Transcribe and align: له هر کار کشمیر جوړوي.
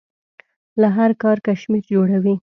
له 0.81 0.87
هر 0.97 1.11
کار 1.23 1.37
کشمیر 1.47 1.83
جوړوي. 1.93 2.35